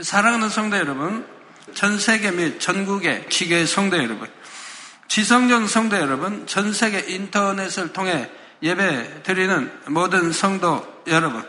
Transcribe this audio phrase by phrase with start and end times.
[0.00, 1.26] 사랑하는 성도 여러분,
[1.74, 4.26] 전 세계 및 전국의 기계 성도 여러분,
[5.06, 8.30] 지성전 성도 여러분, 전 세계 인터넷을 통해
[8.62, 11.44] 예배 드리는 모든 성도 여러분,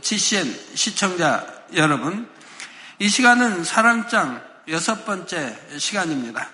[0.00, 2.28] GCN 시청자 여러분,
[3.00, 6.48] 이 시간은 사랑장 여섯 번째 시간입니다.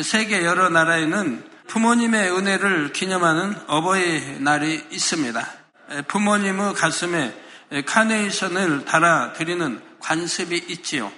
[0.00, 5.46] 세계 여러 나라에는 부모님의 은혜를 기념하는 어버이날이 있습니다.
[6.08, 7.36] 부모님의 가슴에
[7.84, 11.10] 카네이션을 달아드리는 관습이 있지요.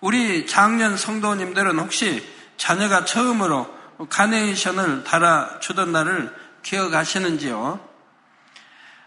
[0.00, 2.26] 우리 작년 성도님들은 혹시
[2.56, 3.72] 자녀가 처음으로
[4.08, 7.80] 카네이션을 달아주던 날을 기억하시는지요?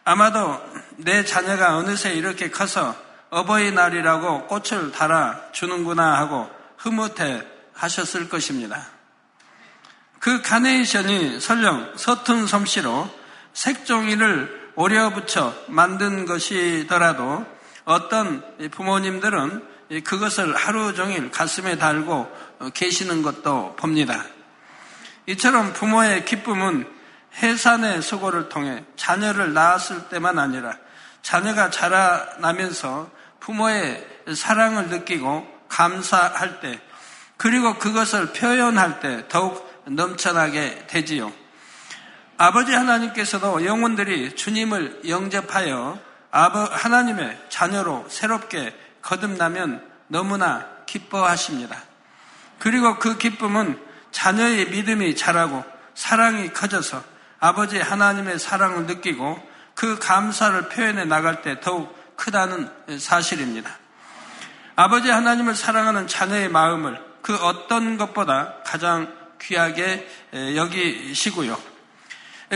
[0.04, 0.62] 아마도
[0.98, 2.96] 내 자녀가 어느새 이렇게 커서
[3.30, 7.44] 어버이날이라고 꽃을 달아주는구나 하고 흐뭇해
[7.74, 8.88] 하셨을 것입니다.
[10.20, 13.10] 그 카네이션이 설령 서툰 솜씨로
[13.54, 17.46] 색종이를 오려 붙여 만든 것이더라도
[17.86, 22.32] 어떤 부모님들은 그것을 하루 종일 가슴에 달고
[22.74, 24.26] 계시는 것도 봅니다.
[25.28, 26.88] 이처럼 부모의 기쁨은
[27.42, 30.78] 해산의 수고를 통해 자녀를 낳았을 때만 아니라
[31.22, 36.80] 자녀가 자라나면서 부모의 사랑을 느끼고 감사할 때
[37.38, 41.32] 그리고 그것을 표현할 때 더욱 넘쳐나게 되지요.
[42.38, 46.00] 아버지 하나님께서도 영혼들이 주님을 영접하여
[46.36, 51.82] 하나님의 자녀로 새롭게 거듭나면 너무나 기뻐하십니다.
[52.60, 53.80] 그리고 그 기쁨은
[54.12, 55.64] 자녀의 믿음이 자라고
[55.94, 57.04] 사랑이 커져서
[57.40, 59.42] 아버지 하나님의 사랑을 느끼고
[59.76, 62.70] 그 감사를 표현해 나갈 때 더욱 크다는
[63.00, 63.72] 사실입니다.
[64.76, 71.58] 아버지 하나님을 사랑하는 자녀의 마음을 그 어떤 것보다 가장 귀하게 여기시고요.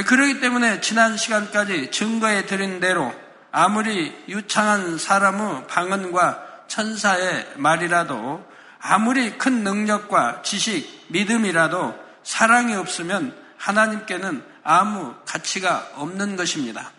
[0.06, 3.14] 그러기 때문에 지난 시간까지 증거해 드린 대로
[3.52, 8.48] 아무리 유창한 사람의 방언과 천사의 말이라도
[8.80, 16.92] 아무리 큰 능력과 지식, 믿음이라도 사랑이 없으면 하나님께는 아무 가치가 없는 것입니다.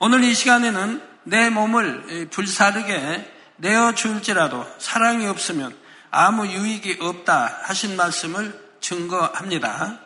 [0.00, 5.76] 오늘 이 시간에는 내 몸을 불사르게 내어줄지라도 사랑이 없으면
[6.10, 9.98] 아무 유익이 없다 하신 말씀을 증거합니다.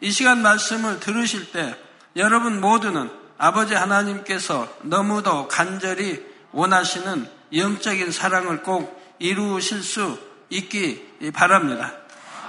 [0.00, 1.76] 이 시간 말씀을 들으실 때
[2.16, 10.18] 여러분 모두는 아버지 하나님께서 너무도 간절히 원하시는 영적인 사랑을 꼭 이루실 수
[10.50, 11.92] 있기 바랍니다.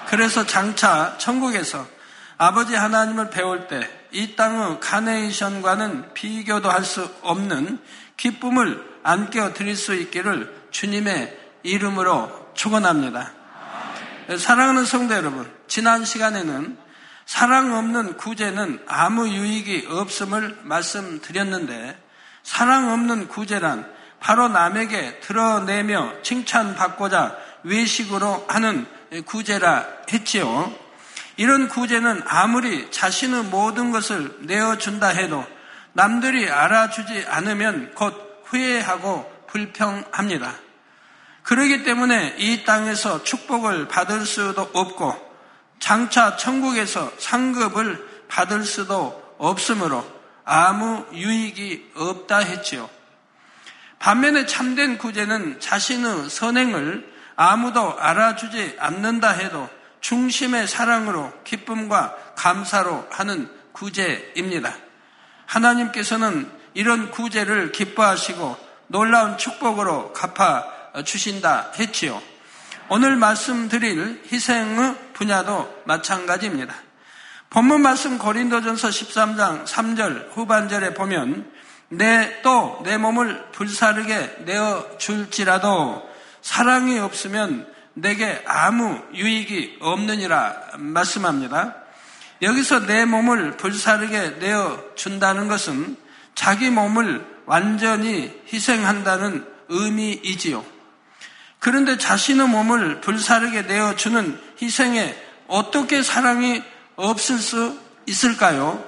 [0.07, 1.87] 그래서 장차 천국에서
[2.37, 7.79] 아버지 하나님을 배울 때 이 땅의 카네이션과는 비교도 할 수 없는
[8.17, 13.31] 기쁨을 안겨 드릴 수 있기를 주님의 이름으로 축원합니다.
[14.37, 16.77] 사랑하는 성도 여러분, 지난 시간에는
[17.31, 21.97] 사랑 없는 구제는 아무 유익이 없음을 말씀드렸는데
[22.43, 28.85] 사랑 없는 구제란 바로 남에게 드러내며 칭찬받고자 외식으로 하는
[29.25, 30.75] 구제라 했지요.
[31.37, 35.47] 이런 구제는 아무리 자신의 모든 것을 내어준다 해도
[35.93, 40.53] 남들이 알아주지 않으면 곧 후회하고 불평합니다.
[41.43, 45.30] 그러기 때문에 이 땅에서 축복을 받을 수도 없고
[45.81, 50.05] 장차 천국에서 상급을 받을 수도 없으므로
[50.45, 52.89] 아무 유익이 없다 했지요.
[53.99, 59.67] 반면에 참된 구제는 자신의 선행을 아무도 알아주지 않는다 해도
[59.99, 64.73] 중심의 사랑으로 기쁨과 감사로 하는 구제입니다.
[65.47, 72.21] 하나님께서는 이런 구제를 기뻐하시고 놀라운 축복으로 갚아 주신다 했지요.
[72.93, 76.75] 오늘 말씀드릴 희생의 분야도 마찬가지입니다.
[77.49, 81.49] 본문 말씀 고린도전서 13장 3절 후반절에 보면
[81.87, 86.03] 내또내 몸을 불사르게 내어 줄지라도
[86.41, 91.75] 사랑이 없으면 내게 아무 유익이 없느니라 말씀합니다.
[92.41, 95.95] 여기서 내 몸을 불사르게 내어 준다는 것은
[96.35, 100.80] 자기 몸을 완전히 희생한다는 의미이지요.
[101.61, 105.15] 그런데 자신의 몸을 불사르게 내어주는 희생에
[105.47, 106.63] 어떻게 사랑이
[106.95, 108.83] 없을 수 있을까요?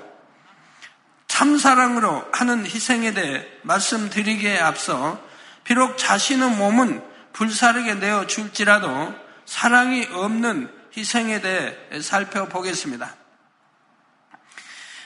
[1.27, 5.21] 참사랑으로 하는 희생에 대해 말씀드리기에 앞서
[5.63, 7.03] 비록 자신의 몸은
[7.33, 9.13] 불사르게 내어줄지라도
[9.45, 10.67] 사랑이 없는
[10.97, 13.15] 희생에 대해 살펴보겠습니다.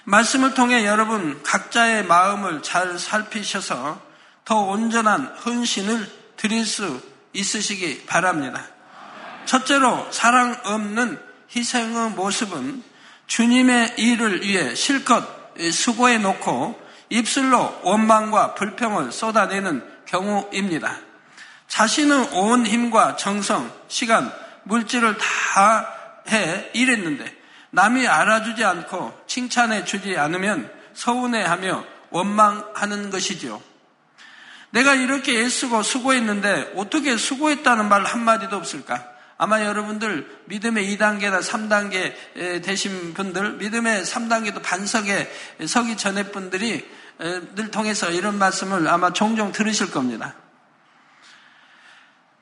[0.05, 4.01] 말씀을 통해 여러분 각자의 마음을 잘 살피셔서
[4.45, 8.65] 더 온전한 헌신을 드릴 수 있으시기 바랍니다.
[9.45, 11.19] 첫째로 사랑 없는
[11.55, 12.83] 희생의 모습은
[13.27, 15.25] 주님의 일을 위해 실컷
[15.71, 16.79] 수고해 놓고
[17.09, 20.97] 입술로 원망과 불평을 쏟아내는 경우입니다.
[21.67, 24.31] 자신은 온 힘과 정성, 시간,
[24.63, 25.97] 물질을 다
[26.29, 27.35] 해 일했는데
[27.71, 33.61] 남이 알아주지 않고 칭찬해 주지 않으면 서운해하며 원망하는 것이지요.
[34.71, 39.03] 내가 이렇게 애쓰고 수고했는데 어떻게 수고했다는 말 한마디도 없을까?
[39.37, 45.31] 아마 여러분들 믿음의 2단계나 3단계 되신 분들, 믿음의 3단계도 반석에
[45.67, 50.35] 서기 전에 분들이 늘 통해서 이런 말씀을 아마 종종 들으실 겁니다.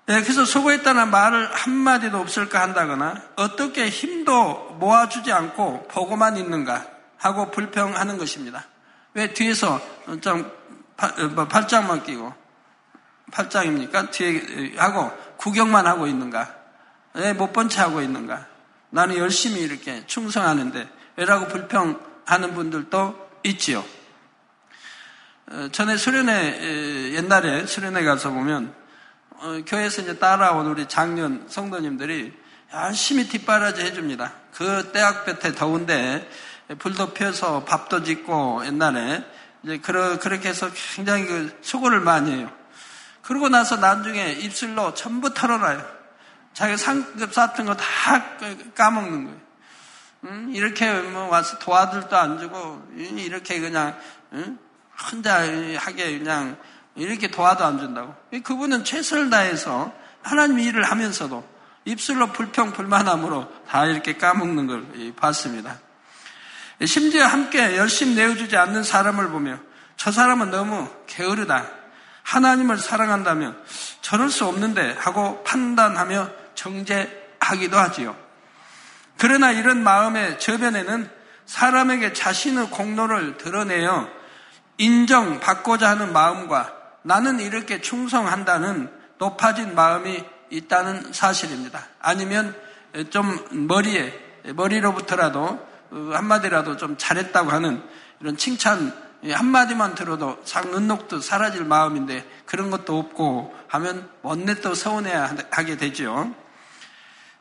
[0.07, 6.86] 네, 그래서 수고했다는 말을 한마디도 없을까 한다거나 어떻게 힘도 모아주지 않고 보고만 있는가
[7.18, 8.68] 하고 불평하는 것입니다.
[9.16, 9.81] 왜 뒤에서
[10.21, 10.51] 좀뭐
[10.95, 12.33] 팔짱만 끼고
[13.31, 14.12] 팔짱입니까?
[14.12, 16.53] 뒤에 하고 구경만 하고 있는가?
[17.13, 18.47] 왜못본 채 하고 있는가?
[18.89, 20.88] 나는 열심히 이렇게 충성하는데
[21.18, 23.83] 왜라고 불평하는 분들도 있지요.
[25.47, 28.74] 어, 전에 수련회 옛날에 수련회 가서 보면
[29.31, 32.33] 어, 교회에서 이제 따라온 우리 장년 성도님들이
[32.74, 34.33] 열심히 뒷바라지 해줍니다.
[34.53, 36.27] 그 대학볕에 더운데
[36.80, 39.24] 불도 펴서 밥도 짓고 옛날에
[39.66, 42.52] 이제 그러, 그렇게 해서 굉장히 그 수고를 많이 해요.
[43.24, 45.84] 그러고 나서 나중에 입술로 전부 털어놔요.
[46.54, 47.84] 자기 상급 쌓던 거 다
[48.76, 49.40] 까먹는 거예요.
[50.26, 50.50] 응?
[50.54, 53.98] 이렇게 뭐 와서 도와들도 안 주고 이렇게 그냥
[54.34, 54.60] 응?
[55.12, 55.40] 혼자
[55.78, 56.58] 하게 그냥
[56.94, 58.16] 이렇게 도와도 안 준다고.
[58.44, 59.92] 그분은 최선을 다해서
[60.22, 61.44] 하나님 일을 하면서도
[61.86, 65.80] 입술로 불평 불만함으로 다 이렇게 까먹는 걸 봤습니다.
[66.83, 69.57] 심지어 함께 열심히 내어주지 않는 사람을 보며
[69.95, 71.66] 저 사람은 너무 게으르다.
[72.24, 73.57] 하나님을 사랑한다면
[74.01, 78.16] 저럴 수 없는데 하고 판단하며 정죄하기도 하지요.
[79.18, 81.10] 그러나 이런 마음의 저변에는
[81.45, 84.10] 사람에게 자신의 공로를 드러내어
[84.78, 86.74] 인정받고자 하는 마음과
[87.04, 91.86] 나는 이렇게 충성한다는 높아진 마음이 있다는 사실입니다.
[92.01, 92.56] 아니면
[93.12, 97.84] 좀 머리에, 머리로부터라도 어, 한마디라도 좀 잘했다고 하는
[98.20, 98.94] 이런 칭찬
[99.28, 106.34] 한마디만 들어도 상 눈녹듯 사라질 마음인데 그런 것도 없고 하면 원내 또 서운해야 하게 되죠.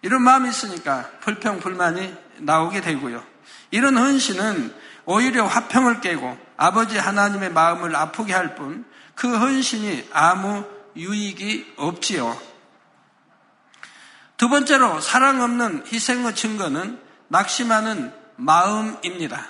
[0.02, 3.22] 이런 마음이 있으니까 불평, 불만이 나오게 되고요.
[3.70, 4.74] 이런 헌신은
[5.06, 10.64] 오히려 화평을 깨고 아버지 하나님의 마음을 아프게 할 뿐 그 헌신이 아무
[10.96, 12.36] 유익이 없지요.
[14.36, 19.46] 두 번째로 사랑 없는 희생의 증거는 낙심하는 마음입니다.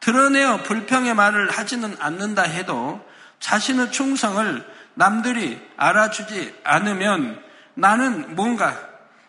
[0.00, 3.04] 드러내어 불평의 말을 하지는 않는다 해도
[3.40, 4.64] 자신의 충성을
[4.94, 7.42] 남들이 알아주지 않으면
[7.74, 8.76] 나는 뭔가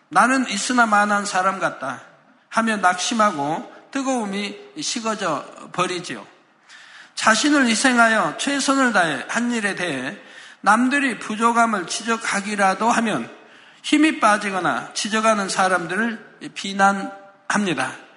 [0.08, 2.00] 나는 있으나 만한 사람 같다
[2.48, 6.26] 하며 낙심하고 뜨거움이 식어져 버리지요.
[7.14, 10.16] 자신을 희생하여 최선을 다해 한 일에 대해
[10.60, 13.30] 남들이 부족함을 지적하기라도 하면
[13.82, 18.07] 힘이 빠지거나 지적하는 사람들을 비난합니다.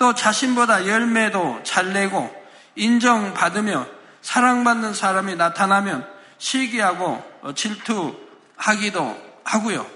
[0.00, 2.34] 또 자신보다 열매도 잘 내고
[2.74, 3.86] 인정받으며
[4.22, 6.08] 사랑받는 사람이 나타나면
[6.38, 7.22] 시기하고
[7.54, 9.86] 질투하기도 하고요.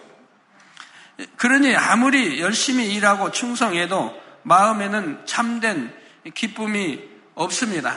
[1.39, 5.91] 그러니 아무리 열심히 일하고 충성해도 마음에는 참된
[6.35, 7.03] 기쁨이
[7.35, 7.97] 없습니다.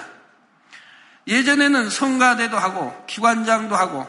[1.27, 4.07] 예전에는 성가대도 하고 기관장도 하고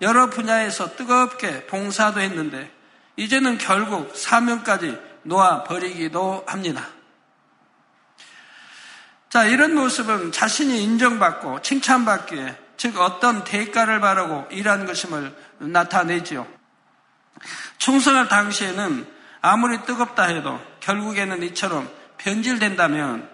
[0.00, 2.68] 여러 분야에서 뜨겁게 봉사도 했는데
[3.14, 6.95] 이제는 결국 사명까지 놓아 버리기도 합니다.
[9.36, 16.46] 자, 이런 모습은 자신이 인정받고 칭찬받기에 즉 어떤 대가를 바라고 일한 것임을 나타내지요.
[17.76, 19.06] 충성할 당시에는
[19.42, 23.28] 아무리 뜨겁다 해도 결국에는 이처럼 변질된다면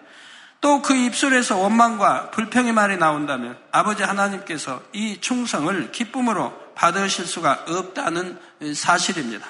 [0.61, 8.41] 또 그 입술에서 원망과 불평의 말이 나온다면 아버지 하나님께서 이 충성을 기쁨으로 받으실 수가 없다는
[8.75, 9.47] 사실입니다.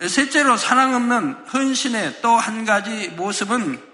[0.00, 3.89] 셋째로 사랑 없는 헌신의 또 한 가지 모습은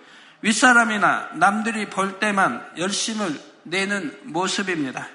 [0.47, 5.09] 윗사람이나 남들이 볼 때만 열심을 내는 모습입니다.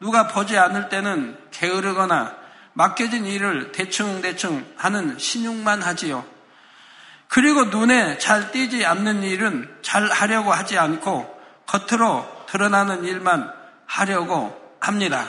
[0.00, 2.36] 누가 보지 않을 때는 게으르거나
[2.74, 6.26] 맡겨진 일을 대충대충 하는 신용만 하지요.
[7.28, 13.50] 그리고 눈에 잘 띄지 않는 일은 잘 하려고 하지 않고 겉으로 드러나는 일만
[13.86, 15.26] 하려고 합니다.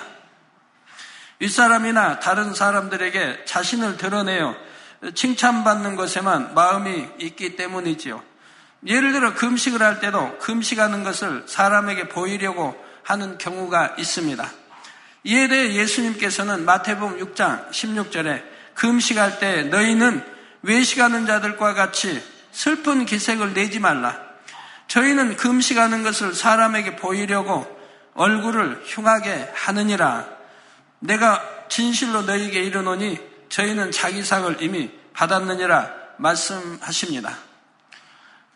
[1.39, 4.57] 윗사람이나 다른 사람들에게 자신을 드러내어
[5.15, 8.21] 칭찬받는 것에만 마음이 있기 때문이지요.
[8.85, 14.49] 예를 들어 금식을 할 때도 금식하는 것을 사람에게 보이려고 하는 경우가 있습니다.
[15.23, 18.43] 이에 대해 예수님께서는 마태복음 6장 16절에
[18.75, 20.23] 금식할 때 너희는
[20.61, 24.19] 외식하는 자들과 같이 슬픈 기색을 내지 말라.
[24.87, 27.65] 저희는 금식하는 것을 사람에게 보이려고
[28.13, 30.27] 얼굴을 흉하게 하느니라.
[30.99, 33.19] 내가 진실로 너희에게 이르노니
[33.49, 37.46] 저희는 자기 상을 이미 받았느니라 말씀하십니다.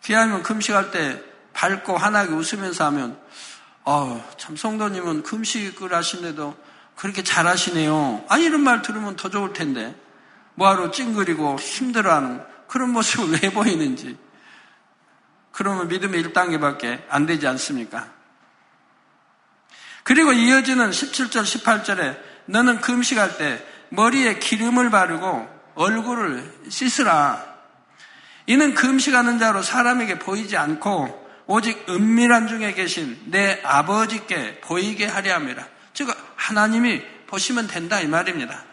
[0.04, 1.22] 귀하면 금식할 때
[1.54, 3.20] 밝고 환하게 웃으면서 하면
[3.84, 6.56] 어, 참 성도님은 금식을 하시는데도
[6.96, 8.26] 그렇게 잘하시네요.
[8.30, 9.96] 아 이런 말 들으면 더 좋을 텐데
[10.56, 14.18] 뭐하러 찡그리고 힘들어하는 그런 모습을 왜 보이는지
[15.52, 18.08] 그러면 믿음의 1단계밖에 안 되지 않습니까?
[20.04, 27.51] 그리고 이어지는 17절, 18절에 너는 금식할 때 머리에 기름을 바르고 얼굴을 씻으라.
[28.48, 35.68] 이는 금식하는 자로 사람에게 보이지 않고 오직 은밀한 중에 계신 내 아버지께 보이게 하려 합니다.
[35.94, 38.64] 즉 하나님이 보시면 된다 이 말입니다.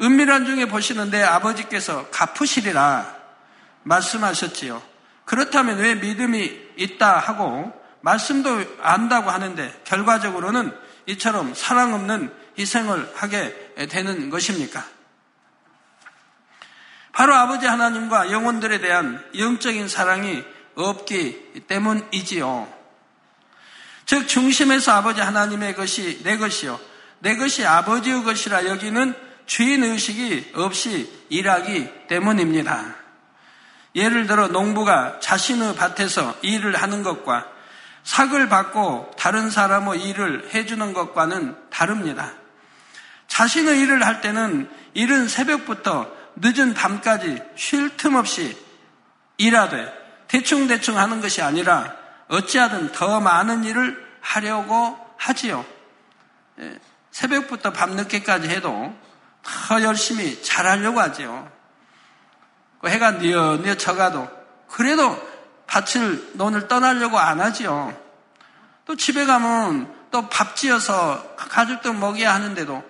[0.00, 3.14] 은밀한 중에 보시는 내 아버지께서 갚으시리라
[3.84, 4.82] 말씀하셨지요.
[5.24, 10.72] 그렇다면 왜 믿음이 있다 하고 말씀도 안다고 하는데 결과적으로는
[11.06, 13.54] 이처럼 사랑 없는 희생을 하게
[13.88, 14.84] 되는 것입니까?
[17.14, 20.42] 바로 아버지 하나님과 영혼들에 대한 영적인 사랑이
[20.74, 22.68] 없기 때문이지요.
[24.04, 26.78] 즉 중심에서 아버지 하나님의 것이 내 것이요.
[27.20, 29.14] 내 것이 아버지의 것이라 여기는
[29.46, 32.96] 주인 의식이 없이 일하기 때문입니다.
[33.94, 37.46] 예를 들어 농부가 자신의 밭에서 일을 하는 것과
[38.02, 42.32] 삭을 받고 다른 사람의 일을 해주는 것과는 다릅니다.
[43.28, 48.56] 자신의 일을 할 때는 이른 새벽부터 늦은 밤까지 쉴 틈 없이
[49.36, 49.92] 일하되
[50.28, 51.94] 대충대충 하는 것이 아니라
[52.28, 55.64] 어찌하든 더 많은 일을 하려고 하지요.
[56.60, 56.78] 예,
[57.10, 58.94] 새벽부터 밤늦게까지 해도
[59.42, 61.50] 더 열심히 잘하려고 하지요.
[62.80, 64.28] 그 해가 뉘어뉘어 쳐가도
[64.68, 65.16] 그래도
[65.66, 67.96] 밭을 논을 떠나려고 안 하지요.
[68.86, 72.84] 또 집에 가면 또 밥 지어서 가족들 먹여야 하는데도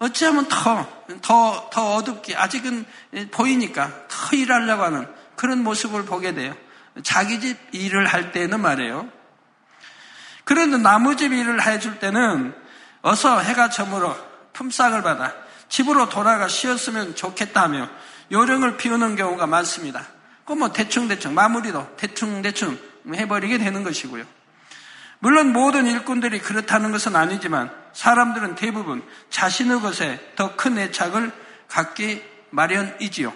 [0.00, 2.86] 어찌하면 더, 더, 더 어둡게 아직은
[3.30, 6.54] 보이니까 더 일하려고 하는 그런 모습을 보게 돼요.
[7.02, 9.08] 자기 집 일을 할 때는 말이에요.
[10.44, 12.54] 그런데 나무 집 일을 해줄 때는
[13.02, 14.16] 어서 해가 저물어
[14.54, 15.34] 품삯을 받아
[15.68, 17.88] 집으로 돌아가 쉬었으면 좋겠다며
[18.32, 20.06] 요령을 피우는 경우가 많습니다.
[20.46, 22.78] 그뭐 대충대충 마무리도 대충대충
[23.14, 24.24] 해버리게 되는 것이고요.
[25.18, 31.32] 물론 모든 일꾼들이 그렇다는 것은 아니지만 사람들은 대부분 자신의 것에 더 큰 애착을
[31.68, 33.32] 갖기 마련이지요.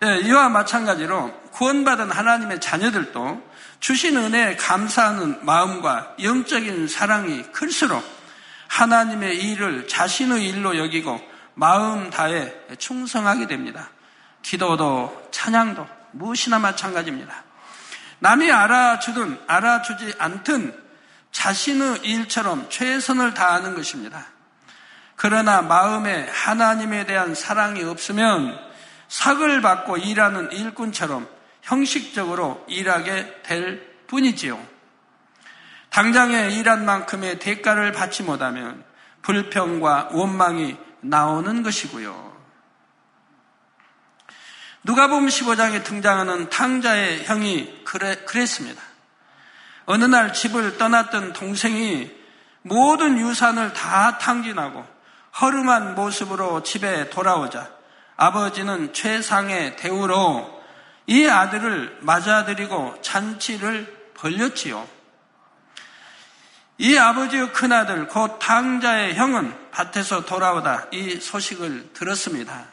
[0.00, 3.42] 네, 이와 마찬가지로 구원받은 하나님의 자녀들도
[3.80, 8.04] 주신 은혜에 감사하는 마음과 영적인 사랑이 클수록
[8.68, 11.20] 하나님의 일을 자신의 일로 여기고
[11.54, 13.90] 마음 다해 충성하게 됩니다.
[14.42, 17.44] 기도도 찬양도 무엇이나 마찬가지입니다.
[18.18, 20.85] 남이 알아주든 알아주지 않든
[21.36, 24.26] 자신의 일처럼 최선을 다하는 것입니다.
[25.16, 28.58] 그러나 마음에 하나님에 대한 사랑이 없으면
[29.08, 31.28] 삭을 받고 일하는 일꾼처럼
[31.60, 34.58] 형식적으로 일하게 될 뿐이지요.
[35.90, 38.82] 당장에 일한 만큼의 대가를 받지 못하면
[39.20, 42.34] 불평과 원망이 나오는 것이고요.
[44.84, 48.85] 누가복음 15장에 등장하는 탕자의 형이 그래, 그랬습니다.
[49.86, 52.10] 어느 날 집을 떠났던 동생이
[52.62, 54.84] 모든 유산을 다 탕진하고
[55.40, 57.70] 허름한 모습으로 집에 돌아오자
[58.16, 60.62] 아버지는 최상의 대우로
[61.06, 64.88] 이 아들을 맞아들이고 잔치를 벌렸지요.
[66.78, 72.64] 이 아버지의 큰아들 곧 당자의 형은 밭에서 돌아오다 이 소식을 들었습니다.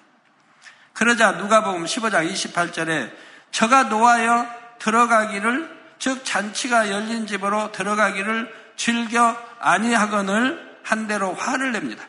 [0.93, 3.11] 그러자 누가복음 15장 28절에
[3.51, 4.47] 저가 놓아여
[4.79, 12.03] 들어가기를 즉 잔치가 열린 집으로 들어가기를 즐겨 아니하거늘 한 대로 화를 냅니다.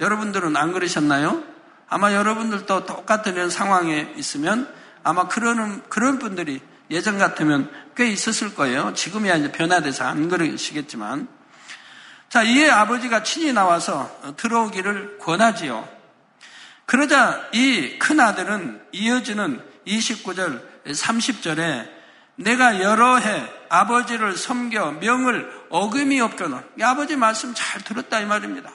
[0.00, 1.44] 여러분들은 안 그러셨나요?
[1.86, 8.94] 아마 여러분들도 똑같은 상황에 있으면 아마 그러는 그런 분들이 예전 같으면 꽤 있었을 거예요.
[8.94, 11.28] 지금이야 이제 변화돼서 안 그러시겠지만.
[12.30, 15.86] 자, 이에 아버지가 친히 나와서 들어오기를 권하지요.
[16.86, 21.97] 그러자 이 큰 아들은 이어지는 29절, 30절에
[22.38, 28.70] 내가 여러 해 아버지를 섬겨 명을 어김이 없거늘 아버지 말씀 잘 들었다 이 말입니다.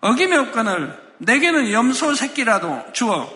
[0.00, 3.28] 어김이 없거늘 내게는 염소 새끼라도 주어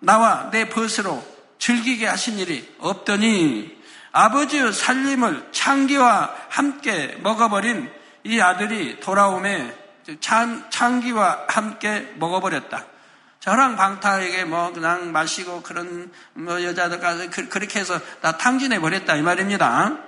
[0.00, 1.24] 나와 내 벗으로
[1.58, 3.76] 즐기게 하신 일이 없더니
[4.12, 7.90] 아버지의 살림을 창기와 함께 먹어버린
[8.24, 9.72] 이 아들이 돌아오매
[10.70, 12.84] 창기와 함께 먹어버렸다.
[13.46, 19.14] 저랑 방타에게 뭐 그냥 마시고 그런 뭐 여자들 가서 그, 렇게 해서 다 탕진해 버렸다
[19.14, 19.98] 이 말입니다.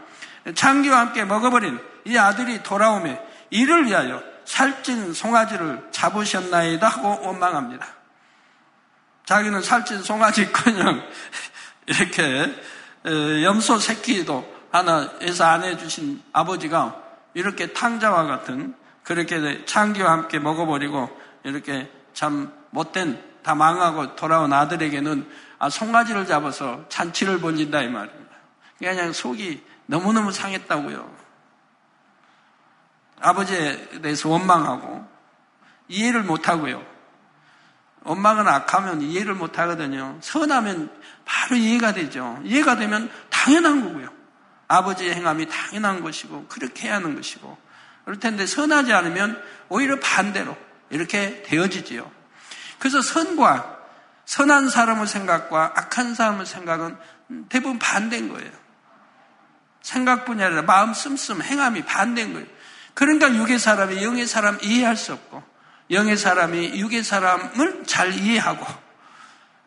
[0.56, 3.16] 창기와 함께 먹어버린 이 아들이 돌아오며
[3.50, 7.86] 이를 위하여 살찐 송아지를 잡으셨나이다 하고 원망합니다.
[9.24, 11.00] 자기는 살찐 송아지커녕
[11.86, 12.52] 이렇게
[13.44, 16.96] 염소 새끼도 하나 해서 안 해주신 아버지가
[17.34, 21.08] 이렇게 탕자와 같은 그렇게 창기와 함께 먹어버리고
[21.44, 25.28] 이렇게 참 못된 다 망하고 돌아온 아들에게는
[25.58, 28.36] 아, 송아지를 잡아서 잔치를 벌린다 이 말입니다.
[28.78, 31.16] 그냥 속이 너무너무 상했다고요.
[33.20, 35.06] 아버지에 대해서 원망하고
[35.88, 36.84] 이해를 못하고요.
[38.04, 40.18] 원망은 악하면 이해를 못하거든요.
[40.20, 40.90] 선하면
[41.24, 42.40] 바로 이해가 되죠.
[42.44, 44.08] 이해가 되면 당연한 거고요.
[44.68, 47.58] 아버지의 행함이 당연한 것이고 그렇게 해야 하는 것이고
[48.04, 50.56] 그럴 텐데 선하지 않으면 오히려 반대로
[50.90, 52.17] 이렇게 되어지지요.
[52.78, 53.78] 그래서 선과
[54.24, 56.96] 선한 사람의 생각과 악한 사람의 생각은
[57.48, 58.50] 대부분 반대인 거예요.
[59.82, 62.46] 생각뿐이 아니라 마음 씀씀 행함이 반대인 거예요.
[62.94, 65.42] 그러니까 육의 사람이 영의 사람 이해할 수 없고
[65.90, 68.66] 영의 사람이 육의 사람을 잘 이해하고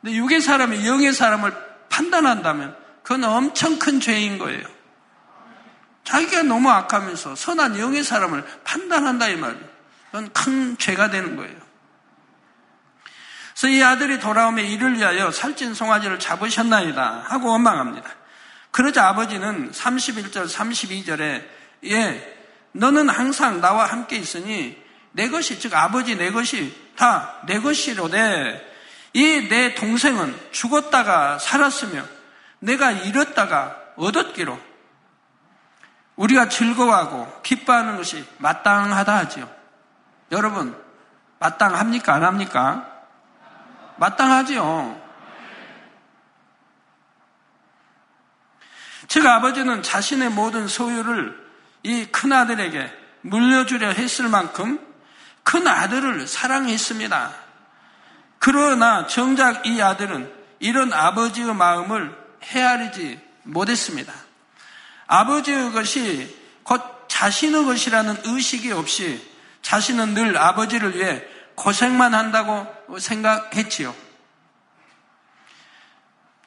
[0.01, 1.53] 근데 육의 사람이 영의 사람을
[1.89, 4.63] 판단한다면 그건 엄청 큰 죄인 거예요.
[6.03, 9.65] 자기가 너무 악하면서 선한 영의 사람을 판단한다 이 말이에요.
[10.07, 11.55] 그건 큰 죄가 되는 거예요.
[13.61, 18.09] 그래서 이 아들이 돌아오며 이를 위하여 살찐 송아지를 잡으셨나이다 하고 원망합니다.
[18.71, 21.45] 그러자 아버지는 31절, 32절에
[21.85, 22.37] 예,
[22.71, 28.67] 너는 항상 나와 함께 있으니 내 것이 즉 아버지 내 것이 다 내 것이로되
[29.13, 32.03] 이 내 동생은 죽었다가 살았으며
[32.59, 34.59] 내가 잃었다가 얻었기로
[36.15, 39.47] 우리가 즐거워하고 기뻐하는 것이 마땅하다 하지요.
[40.31, 40.75] 여러분
[41.37, 42.90] 마땅합니까 안 합니까?
[44.01, 44.99] 마땅하지요.
[49.07, 51.39] 즉 아버지는 자신의 모든 소유를
[51.83, 52.91] 이 큰아들에게
[53.21, 54.79] 물려주려 했을 만큼
[55.43, 57.31] 큰 아들을 사랑했습니다.
[58.39, 64.13] 그러나 정작 이 아들은 이런 아버지의 마음을 헤아리지 못했습니다.
[65.05, 69.29] 아버지의 것이 곧 자신의 것이라는 의식이 없이
[69.61, 71.23] 자신은 늘 아버지를 위해
[71.55, 72.67] 고생만 한다고
[72.99, 73.93] 생각했지요.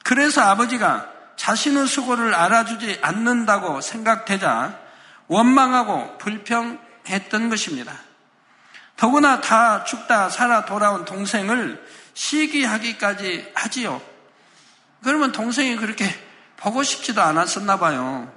[0.05, 4.79] 그래서 아버지가 자신의 수고를 알아주지 않는다고 생각되자
[5.27, 7.93] 원망하고 불평했던 것입니다.
[8.97, 14.01] 더구나 다 죽다 살아 돌아온 동생을 시기하기까지 하지요.
[15.03, 16.07] 그러면 동생이 그렇게
[16.57, 18.33] 보고 싶지도 않았었나 봐요.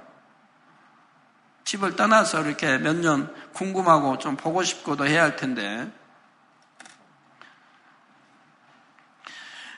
[1.64, 5.90] 집을 떠나서 이렇게 몇 년 궁금하고 좀 보고 싶고도 해야 할 텐데.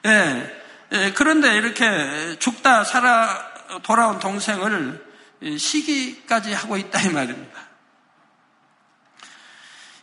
[0.06, 0.60] 예,
[0.92, 3.50] 예, 그런데 이렇게 죽다 살아
[3.82, 5.04] 돌아온 동생을
[5.58, 7.60] 시기까지 하고 있다 이 말입니다.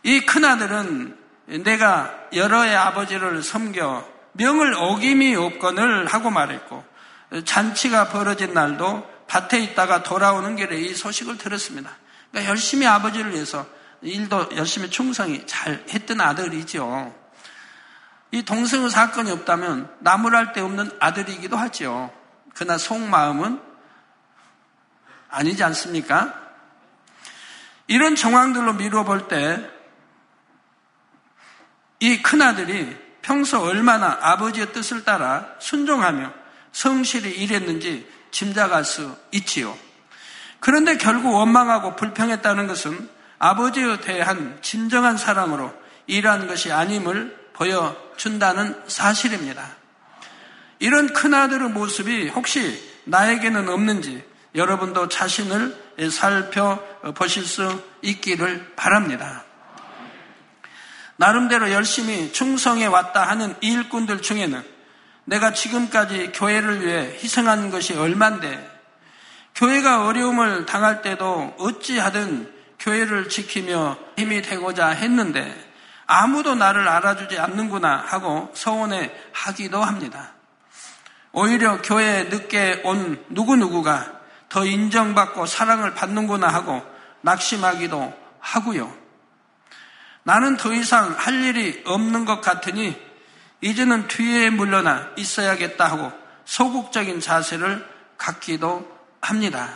[0.04, 1.16] 이 큰아들은
[1.64, 6.84] 내가 여러의 아버지를 섬겨 명을 어김이 없건을 하고 말했고
[7.44, 11.90] 잔치가 벌어진 날도 밭에 있다가 돌아오는 길에 이 소식을 들었습니다.
[12.30, 13.66] 그러니까 열심히 아버지를 위해서
[14.00, 17.14] 일도 열심히 충성히 잘 했던 아들이죠.
[18.30, 22.12] 이 동생의 사건이 없다면 나무랄 데 없는 아들이기도 하죠.
[22.54, 23.60] 그러나 속마음은
[25.30, 26.34] 아니지 않습니까?
[27.86, 29.78] 이런 정황들로 미루어 볼 때
[32.00, 36.32] 이 큰아들이 평소 얼마나 아버지의 뜻을 따라 순종하며
[36.72, 39.76] 성실히 일했는지 짐작할 수 있지요.
[40.60, 45.74] 그런데 결국 원망하고 불평했다는 것은 아버지에 대한 진정한 사랑으로
[46.06, 49.76] 일한 것이 아님을 보여준다는 사실입니다.
[50.78, 55.76] 이런 큰아들의 모습이 혹시 나에게는 없는지 여러분도 자신을
[56.10, 59.44] 살펴보실 수 있기를 바랍니다.
[61.16, 64.62] 나름대로 열심히 충성해 왔다 하는 일꾼들 중에는
[65.24, 68.78] 내가 지금까지 교회를 위해 희생한 것이 얼만데
[69.56, 75.67] 교회가 어려움을 당할 때도 어찌하든 교회를 지키며 힘이 되고자 했는데
[76.08, 80.32] 아무도 나를 알아주지 않는구나 하고 서운해 하기도 합니다.
[81.32, 84.14] 오히려 교회에 늦게 온 누구누구가
[84.48, 86.82] 더 인정받고 사랑을 받는구나 하고
[87.20, 88.90] 낙심하기도 하고요.
[90.22, 92.98] 나는 더 이상 할 일이 없는 것 같으니
[93.60, 96.10] 이제는 뒤에 물러나 있어야겠다 하고
[96.46, 98.90] 소극적인 자세를 갖기도
[99.20, 99.68] 합니다.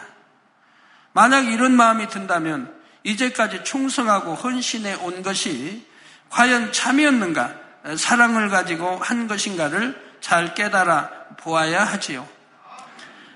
[1.12, 5.91] 만약 이런 마음이 든다면 이제까지 충성하고 헌신해 온 것이
[6.32, 7.54] 과연 참이었는가,
[7.96, 12.26] 사랑을 가지고 한 것인가를 잘 깨달아 보아야 하지요.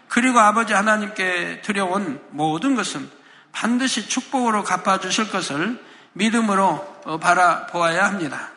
[0.08, 3.08] 그리고 아버지 하나님께 드려온 모든 것은
[3.52, 5.78] 반드시 축복으로 갚아주실 것을
[6.14, 8.50] 믿음으로 어, 바라보아야 합니다.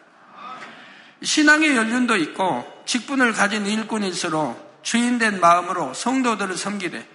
[1.21, 7.05] 신앙의 연륜도 있고 직분을 가진 일꾼일수록 주인된 마음으로 성도들을 섬기되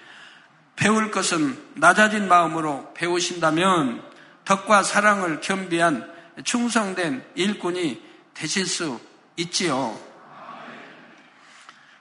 [0.77, 4.03] 배울 것은 낮아진 마음으로 배우신다면
[4.45, 8.03] 덕과 사랑을 겸비한 충성된 일꾼이
[8.35, 9.01] 되실 수
[9.37, 9.99] 있지요.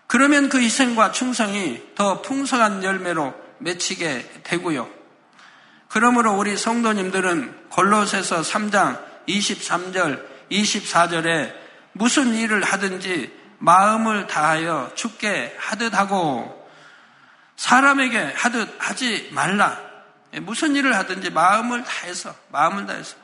[0.07, 4.89] 그러면 그 희생과 충성이 더 풍성한 열매로 맺히게 되고요.
[5.87, 11.53] 그러므로 우리 성도님들은 골로새서 3장 23절, 24절에
[11.93, 16.67] 무슨 일을 하든지 마음을 다하여 죽게 하듯 하고
[17.55, 19.79] 사람에게 하듯 하지 말라.
[20.41, 23.15] 무슨 일을 하든지 마음을 다해서, 마음을 다해서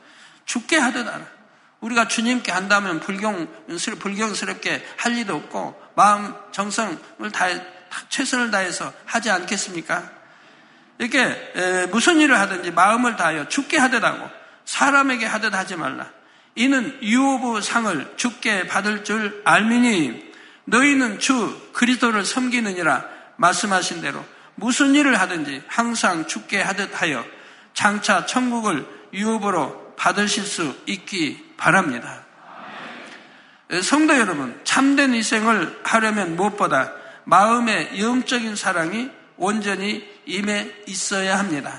[0.50, 1.24] 죽게 하듯 하라.
[1.78, 3.46] 우리가 주님께 한다면 불경,
[4.00, 7.62] 불경스럽게 할 일도 없고 마음, 정성을 다해,
[8.08, 10.10] 최선을 다해서 하지 않겠습니까?
[10.98, 14.28] 이렇게 무슨 일을 하든지 마음을 다하여 죽게 하듯 하고
[14.64, 16.10] 사람에게 하듯 하지 말라.
[16.56, 20.32] 이는 유오부 상을 죽게 받을 줄 알미니
[20.64, 23.04] 너희는 주 그리스도를 섬기느니라
[23.36, 24.24] 말씀하신 대로
[24.56, 27.24] 무슨 일을 하든지 항상 죽게 하듯 하여
[27.72, 32.24] 장차 천국을 유업으로 받으실 수 있기 바랍니다.
[33.82, 36.92] 성도 여러분, 참된 희생을 하려면 무엇보다
[37.24, 41.70] 마음의 영적인 사랑이 온전히 임해 있어야 합니다.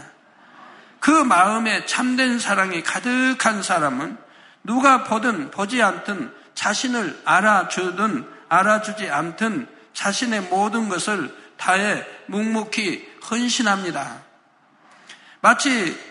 [0.99, 4.17] 그 마음에 참된 사랑이 가득한 사람은
[4.63, 14.21] 누가 보든 보지 않든 자신을 알아주든 알아주지 않든 자신의 모든 것을 다해 묵묵히 헌신합니다.
[15.41, 16.10] 마치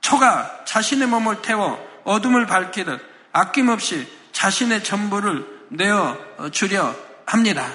[0.00, 3.00] 초가 자신의 몸을 태워 어둠을 밝히듯
[3.32, 6.16] 아낌없이 자신의 전부를 내어
[6.52, 6.94] 주려
[7.26, 7.70] 합니다.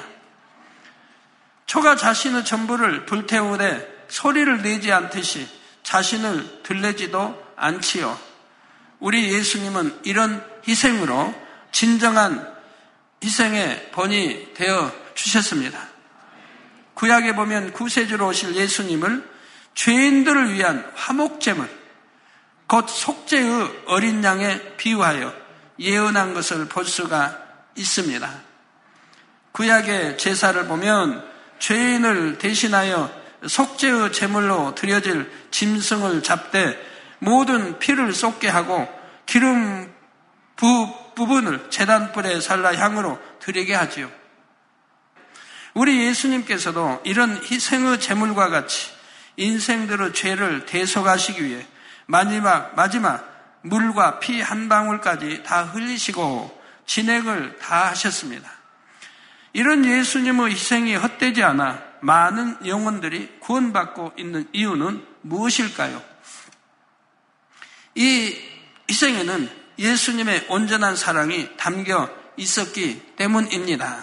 [1.65, 5.47] 초가 자신의 전부를 불태우되 소리를 내지 않듯이
[5.83, 8.17] 자신을 들레지도 않지요.
[8.99, 11.33] 우리 예수님은 이런 희생으로
[11.71, 12.53] 진정한
[13.23, 15.79] 희생의 본이 되어 주셨습니다.
[16.93, 19.29] 구약에 보면 구세주로 오실 예수님을
[19.75, 21.67] 죄인들을 위한 화목제물,
[22.67, 25.33] 곧 속죄의 어린 양에 비유하여
[25.79, 27.37] 예언한 것을 볼 수가
[27.75, 28.41] 있습니다.
[29.51, 31.23] 구약의 제사를 보면
[31.59, 36.77] 죄인을 대신하여 속죄의 제물로 드려질 짐승을 잡되
[37.19, 38.87] 모든 피를 쏟게 하고
[39.25, 39.93] 기름
[40.55, 44.09] 부, 부분을 재단불에 살라 향으로 드리게 하지요.
[45.73, 48.91] 우리 예수님께서도 이런 희생의 제물과 같이
[49.37, 51.65] 인생들의 죄를 대속하시기 위해
[52.13, 58.51] 마지막, 마지막 물과 피 한 방울까지 다 흘리시고 진액을 다 하셨습니다.
[59.51, 66.03] 이런 예수님의 희생이 헛되지 않아 많은 영혼들이 구원받고 있는 이유는 무엇일까요?
[67.95, 68.37] 이
[68.91, 69.49] 희생에는
[69.79, 73.97] 예수님의 온전한 사랑이 담겨 있었기 때문입니다.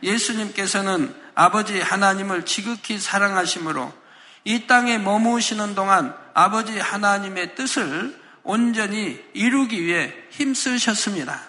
[0.00, 4.05] 예수님께서는 아버지 하나님을 지극히 사랑하심으로
[4.46, 11.42] 이 땅에 머무시는 동안 아버지 하나님의 뜻을 온전히 이루기 위해 힘쓰셨습니다.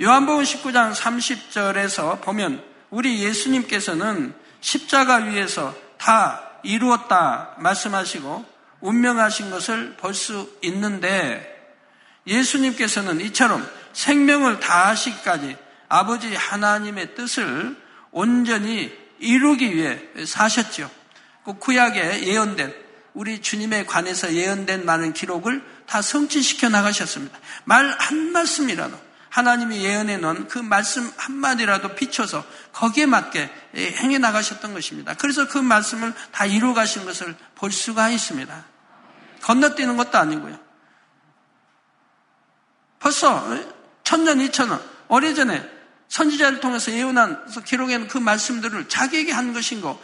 [0.00, 8.44] 요한복음 19장 30절에서 보면 우리 예수님께서는 십자가 위에서 다 이루었다 말씀하시고
[8.80, 11.48] 운명하신 것을 볼 수 있는데
[12.24, 15.56] 예수님께서는 이처럼 생명을 다하시기까지
[15.88, 17.76] 아버지 하나님의 뜻을
[18.12, 21.01] 온전히 이루기 위해 사셨죠.
[21.44, 22.74] 그 구약에 예언된
[23.14, 27.38] 우리 주님에 관해서 예언된 많은 기록을 다 성취시켜 나가셨습니다.
[27.64, 35.14] 말 한 말씀이라도 하나님이 예언해 놓은 그 말씀 한마디라도 비춰서 거기에 맞게 행해 나가셨던 것입니다.
[35.14, 38.64] 그래서 그 말씀을 다 이루어 가신 것을 볼 수가 있습니다.
[39.40, 40.58] 건너뛰는 것도 아니고요.
[42.98, 43.44] 벌써
[44.04, 45.81] 천년, 이천년, 오래전에
[46.12, 49.96] 선지자를 통해서 예언한 기록에는 그 말씀들을 자기에게 한 것인가,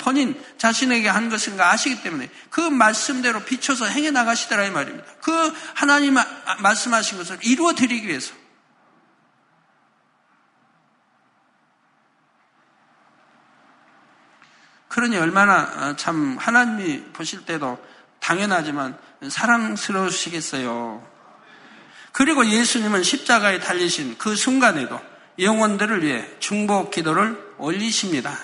[0.00, 5.06] 본인 자신에게 한 것인가 아시기 때문에 그 말씀대로 비춰서 행해 나가시더라 이 말입니다.
[5.22, 6.16] 그 하나님
[6.58, 8.34] 말씀하신 것을 이루어 드리기 위해서.
[14.88, 17.78] 그러니 얼마나 어, 참 하나님이 보실 때도
[18.18, 21.08] 당연하지만 사랑스러우시겠어요.
[22.10, 28.38] 그리고 예수님은 십자가에 달리신 그 순간에도 영혼들을 위해 중복 기도를 올리십니다.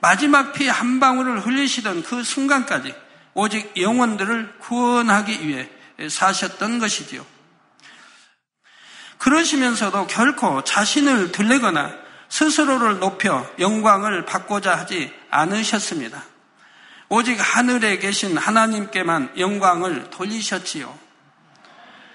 [0.00, 2.94] 마지막 피 한 방울을 흘리시던 그 순간까지
[3.34, 5.68] 오직 영혼들을 구원하기 위해
[6.08, 7.24] 사셨던 것이지요.
[9.18, 11.94] 그러시면서도 결코 자신을 들레거나
[12.30, 16.24] 스스로를 높여 영광을 받고자 하지 않으셨습니다.
[17.10, 20.96] 오직 하늘에 계신 하나님께만 영광을 돌리셨지요.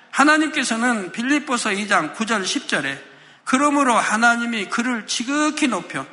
[0.09, 2.97] 하나님께서는 빌립보서 2장 9절 10절에
[3.45, 6.05] 그러므로 하나님이 그를 지극히 높여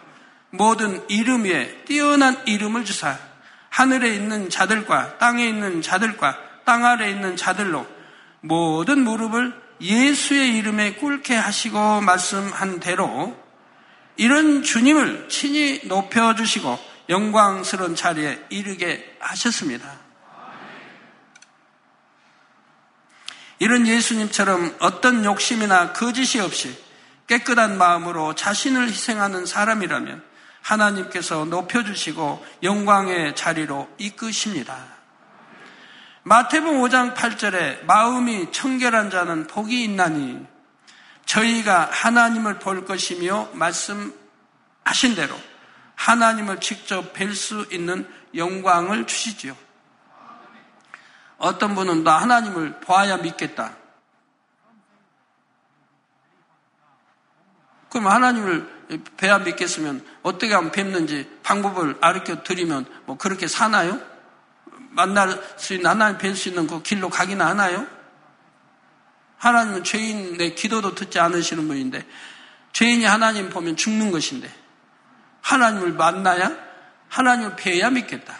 [0.50, 3.18] 모든 이름 위에 뛰어난 이름을 주사
[3.70, 7.86] 하늘에 있는 자들과 땅에 있는 자들과 땅 아래 있는 자들로
[8.42, 13.36] 모든 무릎을 예수의 이름에 꿇게 하시고 말씀한 대로
[14.16, 19.90] 이런 주님을 친히 높여주시고 영광스러운 자리에 이르게 하셨습니다.
[23.58, 26.76] 이런 예수님처럼 어떤 욕심이나 거짓이 없이
[27.32, 30.22] 깨끗한 마음으로 자신을 희생하는 사람이라면
[30.60, 34.76] 하나님께서 높여주시고 영광의 자리로 이끄십니다.
[36.24, 40.46] 마태복음 5장 8절에 마음이 청결한 자는 복이 있나니
[41.24, 45.34] 저희가 하나님을 볼 것이며 말씀하신 대로
[45.94, 49.56] 하나님을 직접 뵐 수 있는 영광을 주시지요.
[51.38, 53.81] 어떤 분은 나 하나님을 봐야 믿겠다.
[57.92, 58.66] 그럼 하나님을
[59.18, 64.00] 뵈야 믿겠으면 어떻게 하면 뵙는지 방법을 알려 드리면 뭐 그렇게 사나요?
[64.92, 67.86] 만날 수 있는 하나님 뵐 수 있는 그 길로 가기는 하나요?
[69.36, 72.06] 하나님은 죄인의 기도도 듣지 않으시는 분인데
[72.72, 74.50] 죄인이 하나님 보면 죽는 것인데
[75.42, 76.56] 하나님을 만나야
[77.10, 78.34] 하나님을 뵈야 믿겠다.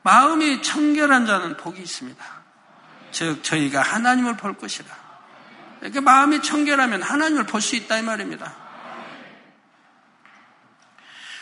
[0.00, 2.24] 마음이 청결한 자는 복이 있습니다.
[3.10, 5.07] 즉 저희가 하나님을 볼 것이라.
[5.80, 8.54] 이렇게 마음이 청결하면 하나님을 볼 수 있다 이 말입니다.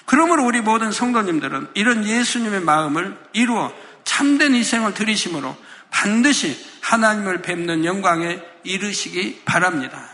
[0.05, 3.73] 그러므로 우리 모든 성도님들은 이런 예수님의 마음을 이루어
[4.05, 5.57] 참된 희생을 드리심으로
[5.91, 10.09] 반드시 하나님을 뵙는 영광에 이르시기 바랍니다.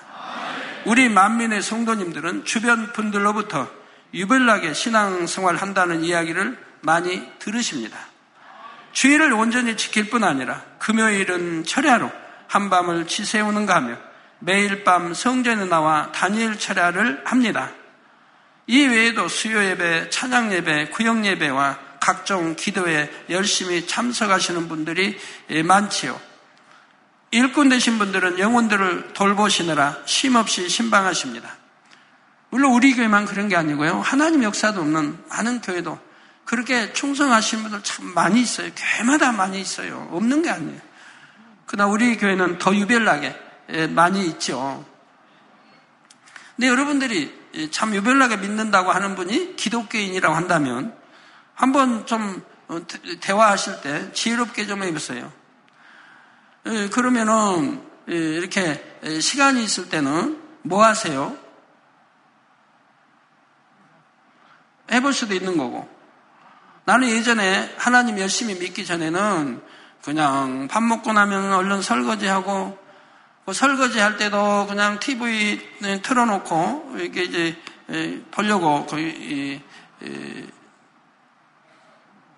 [0.86, 3.68] 우리 만민의 성도님들은 주변 분들로부터
[4.14, 7.98] 유별나게 신앙생활 한다는 이야기를 많이 들으십니다.
[8.92, 12.10] 주의를 온전히 지킬 뿐 아니라 금요일은 철야로
[12.48, 13.96] 한밤을 지새우는가 하며
[14.44, 17.70] 매일 밤 성전에 나와 단일 철야를 합니다.
[18.66, 25.16] 이 외에도 수요 예배, 찬양 예배, 구역 예배와 각종 기도에 열심히 참석하시는 분들이
[25.64, 26.20] 많지요.
[27.30, 31.48] 일꾼 되신 분들은 영혼들을 돌보시느라 쉼없이 신방하십니다.
[32.50, 34.00] 물론 우리 교회만 그런 게 아니고요.
[34.00, 35.98] 하나님 역사도 없는 많은 교회도
[36.44, 38.70] 그렇게 충성하신 분들 참 많이 있어요.
[38.74, 40.08] 교회마다 많이 있어요.
[40.10, 40.80] 없는 게 아니에요.
[41.66, 43.34] 그러나 우리 교회는 더 유별나게
[43.90, 44.84] 많이 있죠.
[46.56, 50.96] 근데 여러분들이 참 유별나게 믿는다고 하는 분이 기독교인이라고 한다면
[51.54, 52.80] 한번 좀 어,
[53.20, 55.32] 대화하실 때 지혜롭게 좀 해보세요.
[56.66, 61.36] 예, 그러면은 예, 이렇게 시간이 있을 때는 뭐 하세요?
[64.90, 65.88] 해볼 수도 있는 거고.
[66.84, 69.62] 나는 예전에 하나님 열심히 믿기 전에는
[70.02, 72.81] 그냥 밥 먹고 나면 얼른 설거지하고
[73.44, 75.60] 그 설거지 할 때도 그냥 TV
[76.02, 77.62] 틀어놓고 이렇게 이제
[78.30, 79.60] 보려고 거의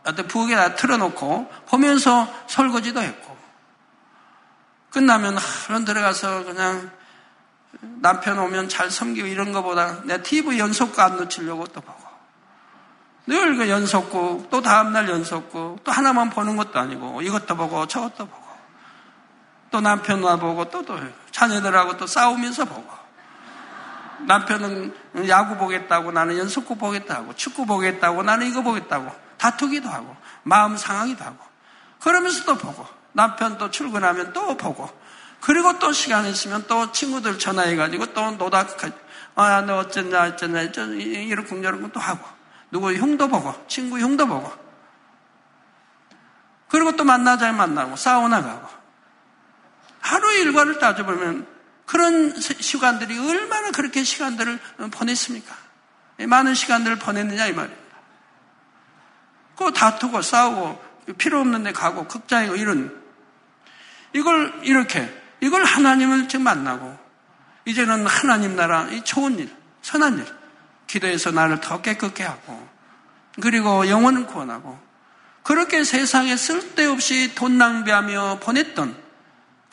[0.05, 3.35] 어떤 부엌에다 틀어놓고 보면서 설거지도 했고.
[4.91, 6.91] 끝나면 하루 들어가서 그냥
[7.81, 12.05] 남편 오면 잘 섬기고 이런 것보다 내 TV 연속곡 안 놓치려고 또 보고.
[13.27, 18.44] 늘 그 연속곡 또 다음날 연속곡 또 하나만 보는 것도 아니고 이것도 보고 저것도 보고
[19.75, 20.97] 또 남편 와보고 또, 또
[21.33, 22.89] 자녀들하고 또 싸우면서 보고.
[24.21, 24.95] 남편은
[25.29, 31.39] 야구 보겠다고 나는 연속곡 보겠다고 축구 보겠다고 나는 이거 보겠다고 다투기도 하고 마음 상하기도 하고.
[31.99, 34.89] 그러면서 또 보고 남편 또 출근하면 또 보고.
[35.41, 38.77] 그리고 또 시간 있으면 또 친구들 전화해가지고 또 노닥
[39.35, 42.25] 아, 너 어쨌냐, 어쨌냐, 저렇게 또 하고.
[42.71, 44.53] 누구 흉도 보고 친구 흉도 보고.
[46.69, 48.84] 그리고 또 만나자 만나고 사우나 가고
[50.05, 51.47] 하루 일과를 따져보면
[51.87, 55.57] 그런 시간들이 얼마나 그렇게 시간들을 보냈습니까?
[56.29, 57.79] 많은 시간들을 보냈느냐 이 말이에요.
[59.57, 60.85] 그 다투고 싸우고
[61.17, 63.03] 필요 없는 데 가고 극장에 고 이런
[64.13, 66.99] 이걸 이렇게 이걸 하나님을 지금 만나고
[67.65, 70.27] 이제는 하나님 나라 이 좋은 일, 선한 일
[70.87, 72.69] 기도해서 나를 더 깨끗게 하고
[73.41, 74.79] 그리고 영혼을 구원하고
[75.43, 79.04] 그렇게 세상에 쓸데없이 돈 낭비하며 보냈던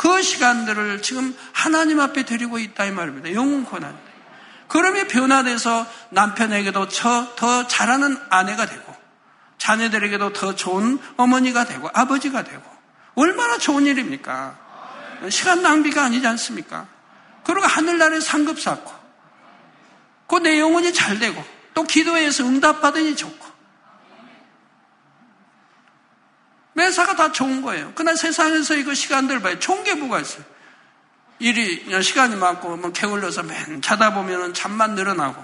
[0.01, 3.35] 그 시간들을 지금 하나님 앞에 드리고 있다 이 말입니다.
[3.35, 3.95] 영혼 구원하는
[4.67, 6.87] 그러면 변화돼서 남편에게도
[7.35, 8.95] 더 잘하는 아내가 되고
[9.59, 12.63] 자녀들에게도 더 좋은 어머니가 되고 아버지가 되고
[13.13, 14.57] 얼마나 좋은 일입니까?
[15.29, 16.87] 시간 낭비가 아니지 않습니까?
[17.43, 18.91] 그리고 하늘나라에 상급 쌓고
[20.25, 23.50] 그 내 영혼이 잘 되고 또 기도해서 응답받으니 좋고
[27.01, 27.91] 매사가 다 좋은 거예요.
[27.95, 29.55] 그러나 세상에서 이거 시간들 봐요.
[29.97, 30.43] 뭐가 있어요?
[31.39, 35.43] 일이 그냥 시간이 많고 뭐 게을러서 맨 자다 보면은 잠만 늘어나고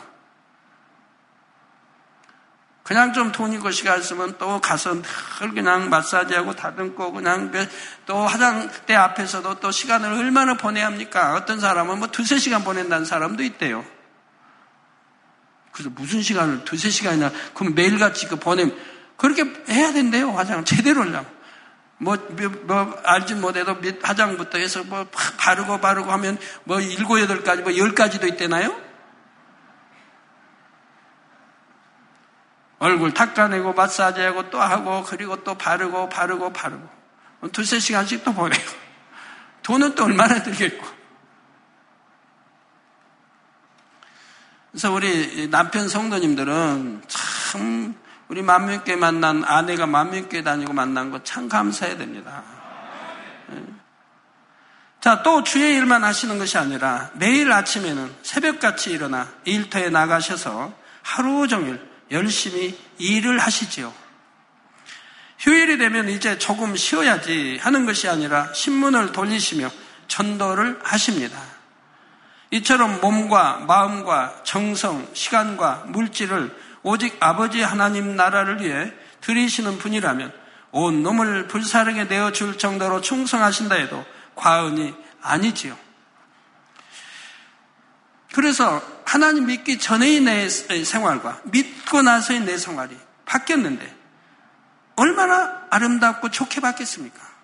[2.83, 9.59] 그냥 좀 돈이 고시가 있으면 또 가서 늘 그냥 마사지하고 다듬고 그냥 그또 화장대 앞에서도
[9.59, 11.33] 또 시간을 얼마나 보내야 합니까?
[11.35, 13.83] 어떤 사람은 뭐 두세 시간 보낸다는 사람도 있대요.
[15.71, 18.77] 그래서 무슨 시간을 두세 시간이나 그럼 매일같이 그 보내면
[19.17, 20.31] 그렇게 해야 된대요.
[20.31, 21.36] 화장 제대로 하려면.
[21.99, 25.05] 뭐, 뭐, 뭐, 알지 못해도 화장부터 해서 뭐,
[25.37, 28.87] 바르고 바르고 하면 뭐, 일곱, 여덟 가지, 뭐, 열 가지도 있대나요?
[32.79, 36.87] 얼굴 닦아내고 마사지하고 또 하고 그리고 또 바르고 바르고 바르고.
[37.51, 38.63] 두세 시간씩 또 보내고
[39.63, 40.85] 돈은 또 얼마나 들겠고.
[44.71, 47.95] 그래서 우리 남편 성도님들은 참
[48.27, 52.43] 우리 만명께 만난 아내가 만명께 다니고 만난 거 참 감사해야 됩니다.
[53.53, 53.63] 예.
[54.99, 61.79] 자, 또 주의 일만 하시는 것이 아니라 매일 아침에는 새벽같이 일어나 일터에 나가셔서 하루 종일
[62.11, 63.93] 열심히 일을 하시지요.
[65.39, 69.69] 휴일이 되면 이제 조금 쉬어야지 하는 것이 아니라 신문을 돌리시며
[70.07, 71.39] 전도를 하십니다.
[72.51, 80.33] 이처럼 몸과 마음과 정성, 시간과 물질을 오직 아버지 하나님 나라를 위해 들이시는 분이라면
[80.71, 85.77] 온 놈을 불사르게 내어 줄 정도로 충성하신다 해도 과언이 아니지요.
[88.33, 93.95] 그래서 하나님 믿기 전의 내 생활과 믿고 나서의 내 생활이 바뀌었는데
[94.95, 97.36] 얼마나 아름답고 좋게 바뀌었습니까?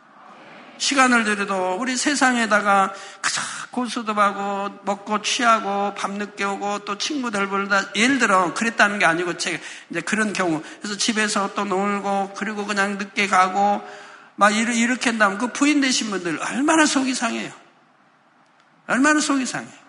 [0.83, 3.41] 시간을 들여도 우리 세상에다가 그저
[3.71, 9.57] 고수도하고 먹고 취하고 밤늦게 오고 또 친구들 불다 예를 들어 그랬다는 게 아니고 제가
[9.89, 13.81] 이제 그런 경우 그래서 집에서 또 놀고 그리고 그냥 늦게 가고
[14.35, 17.51] 막 이렇게 한다면 그 부인 되신 분들 얼마나 속이 상해요.
[18.87, 19.82] 얼마나 속이 상해요.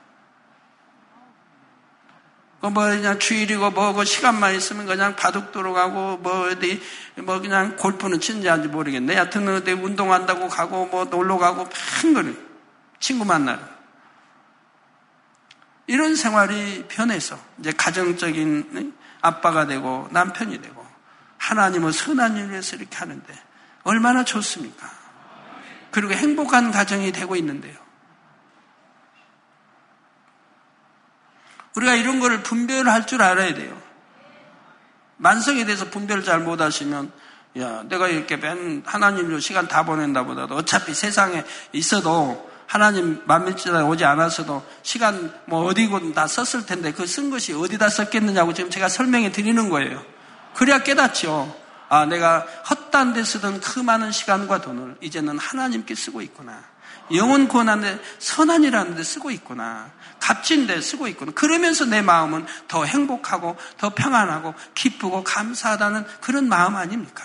[2.71, 6.81] 뭐 그냥 주일이고 뭐고 시간만 있으면 그냥 바둑 들어가고 뭐 어디
[7.17, 9.17] 뭐 그냥 골프는 치는지 아닌지 모르겠네.
[9.17, 11.69] 여튼 어디 운동한다고 가고 뭐 놀러 가고
[12.01, 12.39] 큰 거는
[13.01, 13.61] 친구 만나러.
[15.87, 20.87] 이런 생활이 변해서 이제 가정적인 아빠가 되고 남편이 되고
[21.39, 23.35] 하나님은 선한 일을 위해서 이렇게 하는데
[23.83, 24.91] 얼마나 좋습니까?
[25.91, 27.84] 그리고 행복한 가정이 되고 있는데요.
[31.77, 33.77] 우리가 이런 거를 분별할 줄 알아야 돼요.
[35.17, 37.13] 만성에 대해서 분별을 잘 못하시면
[37.59, 44.05] 야 내가 이렇게 맨 하나님으로 시간 다 보낸다 보다도 어차피 세상에 있어도 하나님 만밀지에 오지
[44.05, 49.31] 않았어도 시간 뭐 어디건 다 썼을 텐데 그 쓴 것이 어디다 썼겠느냐고 지금 제가 설명해
[49.33, 50.03] 드리는 거예요.
[50.55, 51.55] 그래야 깨닫죠.
[51.89, 56.65] 아, 내가 헛단 데 쓰던 그 많은 시간과 돈을 이제는 하나님께 쓰고 있구나.
[57.15, 59.93] 영혼 구원하는 데 선한이라는 데 쓰고 있구나.
[60.25, 61.33] 값진 데 쓰고 있구나.
[61.33, 67.23] 그러면서 내 마음은 더 행복하고 더 평안하고 기쁘고 감사하다는 그런 마음 아닙니까?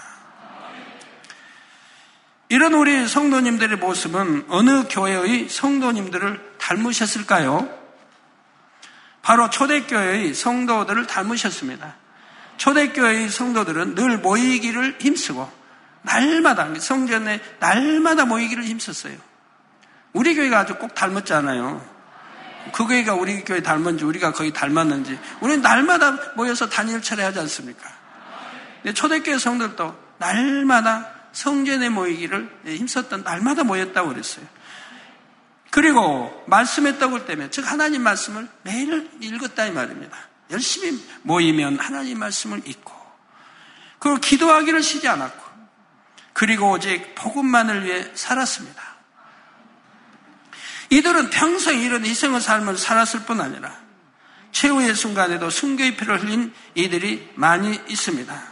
[2.49, 7.69] 이런 우리 성도님들의 모습은 어느 교회의 성도님들을 닮으셨을까요?
[9.21, 11.95] 바로 초대교회의 성도들을 닮으셨습니다.
[12.57, 15.49] 초대교회의 성도들은 늘 모이기를 힘쓰고
[16.01, 19.15] 날마다 성전에 날마다 모이기를 힘썼어요.
[20.11, 21.98] 우리 교회가 아주 꼭 닮았잖아요.
[22.73, 27.89] 그 교회가 우리 교회 닮은지 우리가 거의 닮았는지 우리는 날마다 모여서 단일 철회하지 않습니까?
[28.93, 34.45] 초대교회 성도들도 날마다 성전에 모이기를 힘썼던 날마다 모였다고 그랬어요.
[35.71, 40.17] 그리고 말씀했다고 할 때면 즉 하나님 말씀을 매일 읽었다 이 말입니다.
[40.51, 42.91] 열심히 모이면 하나님 말씀을 읽고
[43.99, 45.49] 그리고 기도하기를 쉬지 않았고
[46.33, 48.88] 그리고 오직 복음만을 위해 살았습니다.
[50.89, 53.71] 이들은 평생 이런 희생의 삶을 살았을 뿐 아니라
[54.51, 58.43] 최후의 순간에도 순교의 피를 흘린 이들이 많이 있습니다.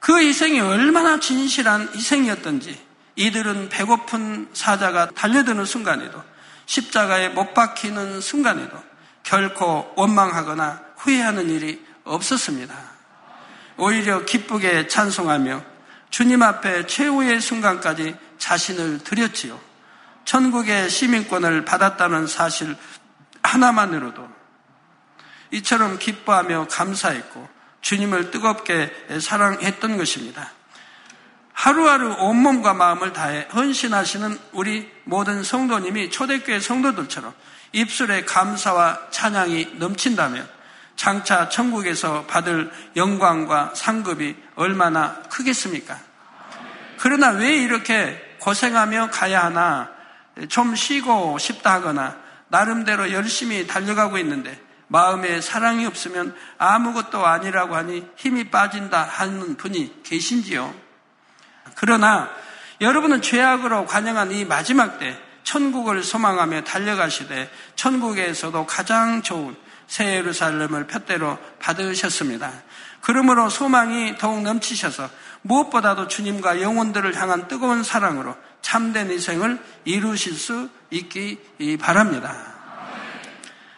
[0.00, 2.80] 그 희생이 얼마나 진실한 희생이었던지
[3.16, 6.22] 이들은 배고픈 사자가 달려드는 순간에도
[6.64, 8.82] 십자가에 못 박히는 순간에도
[9.22, 12.74] 결코 원망하거나 후회하는 일이 없었습니다.
[13.76, 15.62] 오히려 기쁘게 찬송하며
[16.10, 19.69] 주님 앞에 최후의 순간까지 자신을 드렸지요.
[20.24, 22.76] 천국의 시민권을 받았다는 사실
[23.42, 24.28] 하나만으로도
[25.52, 27.48] 이처럼 기뻐하며 감사했고
[27.80, 30.52] 주님을 뜨겁게 사랑했던 것입니다.
[31.52, 37.34] 하루하루 온몸과 마음을 다해 헌신하시는 우리 모든 성도님이 초대교회 성도들처럼
[37.72, 40.48] 입술에 감사와 찬양이 넘친다면
[40.96, 45.98] 장차 천국에서 받을 영광과 상급이 얼마나 크겠습니까?
[46.98, 49.90] 그러나 왜 이렇게 고생하며 가야 하나
[50.48, 52.16] 좀 쉬고 싶다 하거나
[52.48, 60.74] 나름대로 열심히 달려가고 있는데 마음에 사랑이 없으면 아무것도 아니라고 하니 힘이 빠진다 하는 분이 계신지요?
[61.76, 62.28] 그러나
[62.80, 69.56] 여러분은 죄악으로 관영한 이 마지막 때 천국을 소망하며 달려가시되 천국에서도 가장 좋은
[69.90, 72.52] 새 예루살렘을 푯대로 받으셨습니다.
[73.00, 75.10] 그러므로 소망이 더욱 넘치셔서
[75.42, 81.40] 무엇보다도 주님과 영혼들을 향한 뜨거운 사랑으로 참된 희생을 이루실 수 있기
[81.80, 82.36] 바랍니다.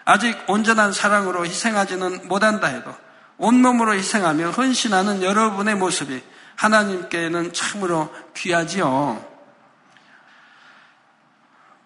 [0.05, 2.95] 아직 온전한 사랑으로 희생하지는 못한다 해도
[3.39, 6.23] 온몸으로 희생하며 헌신하는 여러분의 모습이
[6.57, 9.32] 하나님께는 참으로 귀하지요.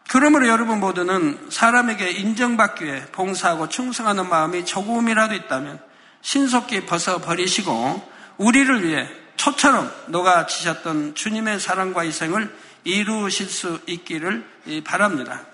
[0.09, 5.81] 그러므로 여러분 모두는 사람에게 인정받기 위해 봉사하고 충성하는 마음이 조금이라도 있다면
[6.23, 12.55] 신속히 벗어버리시고 우리를 위해 초처럼 녹아지셨던 주님의 사랑과 희생을
[12.85, 14.47] 이루실 수 있기를
[14.85, 15.45] 바랍니다.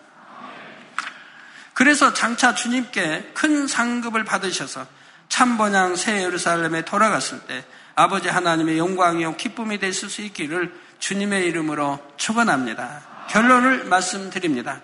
[1.74, 4.86] 그래서 장차 주님께 큰 상급을 받으셔서
[5.28, 13.11] 참번양 새 예루살렘에 돌아갔을 때 아버지 하나님의 영광이요 기쁨이 되실 수 있기를 주님의 이름으로 축원합니다.
[13.32, 14.82] 결론을 말씀드립니다.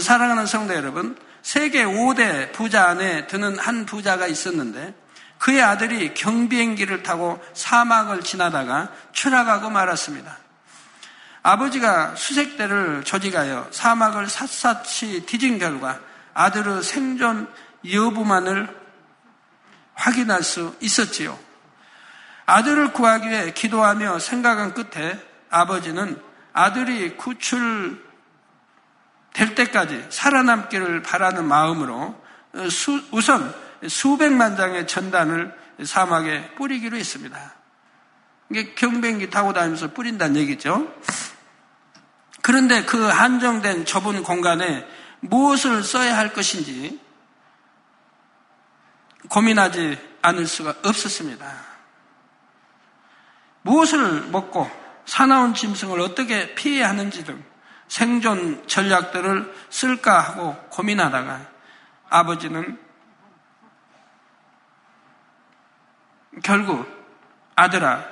[0.00, 4.94] 사랑하는 성도 여러분, 세계 5대 부자 안에 드는 한 부자가 있었는데
[5.38, 10.38] 그의 아들이 경비행기를 타고 사막을 지나다가 추락하고 말았습니다.
[11.42, 16.00] 아버지가 수색대를 조직하여 사막을 샅샅이 뒤진 결과
[16.32, 17.46] 아들의 생존
[17.92, 18.74] 여부만을
[19.92, 21.38] 확인할 수 있었지요.
[22.46, 25.20] 아들을 구하기 위해 기도하며 생각한 끝에
[25.50, 26.25] 아버지는
[26.56, 27.98] 아들이 구출될
[29.54, 32.20] 때까지 살아남기를 바라는 마음으로
[32.70, 33.54] 수, 우선
[33.86, 35.54] 수백만 장의 전단을
[35.84, 37.54] 사막에 뿌리기로 했습니다.
[38.50, 40.90] 이게 경비행기 타고 다니면서 뿌린다는 얘기죠.
[42.40, 44.86] 그런데 그 한정된 좁은 공간에
[45.20, 46.98] 무엇을 써야 할 것인지
[49.28, 51.52] 고민하지 않을 수가 없었습니다.
[53.60, 57.42] 무엇을 먹고 사나운 짐승을 어떻게 피해야 하는지 등
[57.88, 61.46] 생존 전략들을 쓸까 하고 고민하다가
[62.10, 62.78] 아버지는
[66.42, 66.86] 결국
[67.54, 68.04] 아들아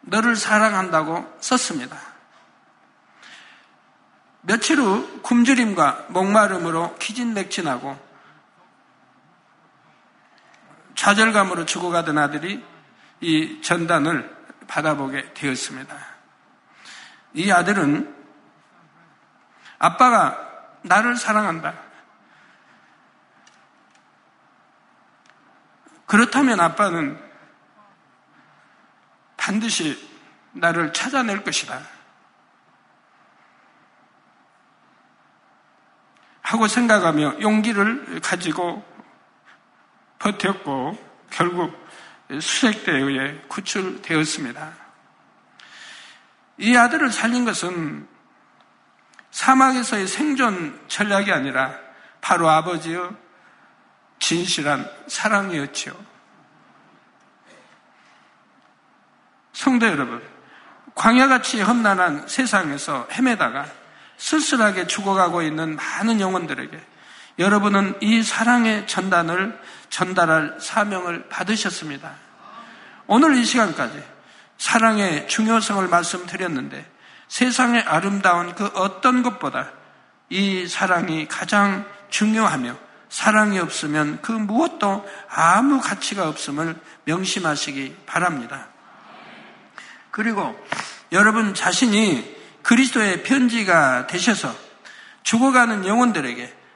[0.00, 1.96] 너를 사랑한다고 썼습니다.
[4.40, 8.09] 며칠 후 굶주림과 목마름으로 기진맥진하고
[11.00, 12.62] 좌절감으로 죽어가던 아들이
[13.22, 14.36] 이 전단을
[14.68, 15.96] 받아보게 되었습니다.
[17.32, 18.14] 이 아들은
[19.78, 20.36] 아빠가
[20.82, 21.72] 나를 사랑한다.
[26.04, 27.18] 그렇다면 아빠는
[29.38, 30.06] 반드시
[30.52, 31.80] 나를 찾아낼 것이다.
[36.42, 38.84] 하고 생각하며 용기를 가지고
[40.20, 40.96] 버텼고
[41.30, 41.76] 결국
[42.30, 44.72] 수색대에 의해 구출되었습니다.
[46.58, 48.06] 이 아들을 살린 것은
[49.30, 51.76] 사막에서의 생존 전략이 아니라
[52.20, 53.10] 바로 아버지의
[54.18, 55.94] 진실한 사랑이었지요.
[59.52, 60.22] 성도 여러분,
[60.94, 63.66] 광야같이 험난한 세상에서 헤매다가
[64.18, 66.78] 쓸쓸하게 죽어가고 있는 많은 영혼들에게
[67.40, 72.12] 여러분은 이 사랑의 전단을 전달할 사명을 받으셨습니다.
[73.06, 74.00] 오늘 이 시간까지
[74.58, 76.86] 사랑의 중요성을 말씀드렸는데
[77.28, 79.72] 세상의 아름다운 그 어떤 것보다
[80.28, 82.76] 이 사랑이 가장 중요하며
[83.08, 88.68] 사랑이 없으면 그 무엇도 아무 가치가 없음을 명심하시기 바랍니다.
[90.10, 90.54] 그리고
[91.10, 94.54] 여러분 자신이 그리스도의 편지가 되셔서
[95.22, 96.59] 죽어가는 영혼들에게